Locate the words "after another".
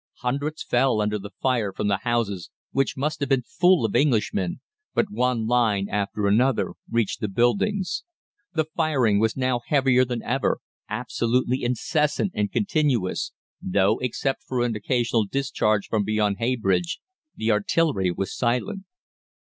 5.89-6.71